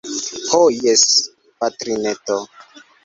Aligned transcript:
Ho 0.53 0.61
jes, 0.85 1.03
patrineto. 1.65 2.39